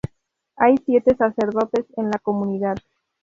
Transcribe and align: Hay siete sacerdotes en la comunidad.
Hay 0.55 0.77
siete 0.83 1.15
sacerdotes 1.15 1.85
en 1.95 2.09
la 2.09 2.17
comunidad. 2.17 2.77